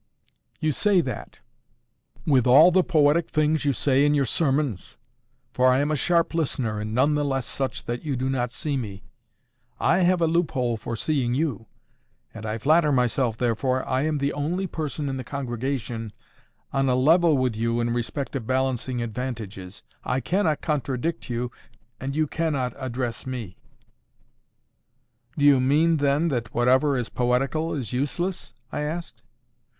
"You 0.59 0.71
say 0.71 0.99
that! 1.01 1.37
with 2.25 2.47
all 2.47 2.71
the 2.71 2.83
poetic 2.83 3.29
things 3.29 3.65
you 3.65 3.71
say 3.71 4.03
in 4.03 4.15
your 4.15 4.25
sermons! 4.25 4.97
For 5.53 5.67
I 5.67 5.77
am 5.77 5.91
a 5.91 5.95
sharp 5.95 6.33
listener, 6.33 6.79
and 6.79 6.95
none 6.95 7.13
the 7.13 7.23
less 7.23 7.45
such 7.45 7.85
that 7.85 8.01
you 8.01 8.15
do 8.15 8.27
not 8.27 8.51
see 8.51 8.77
me. 8.77 9.03
I 9.79 9.99
have 9.99 10.19
a 10.19 10.25
loophole 10.25 10.75
for 10.75 10.95
seeing 10.95 11.35
you. 11.35 11.67
And 12.33 12.47
I 12.47 12.57
flatter 12.57 12.91
myself, 12.91 13.37
therefore, 13.37 13.87
I 13.87 14.01
am 14.01 14.17
the 14.17 14.33
only 14.33 14.65
person 14.65 15.07
in 15.07 15.17
the 15.17 15.23
congregation 15.23 16.13
on 16.73 16.89
a 16.89 16.95
level 16.95 17.37
with 17.37 17.55
you 17.55 17.79
in 17.79 17.91
respect 17.93 18.35
of 18.35 18.47
balancing 18.47 19.03
advantages. 19.03 19.83
I 20.03 20.19
cannot 20.19 20.61
contradict 20.61 21.29
you, 21.29 21.51
and 21.99 22.15
you 22.15 22.25
cannot 22.25 22.73
address 22.75 23.27
me." 23.27 23.55
"Do 25.37 25.45
you 25.45 25.59
mean, 25.59 25.97
then, 25.97 26.29
that 26.29 26.55
whatever 26.55 26.97
is 26.97 27.09
poetical 27.09 27.75
is 27.75 27.93
useless?" 27.93 28.55
I 28.71 28.81
asked. 28.81 29.21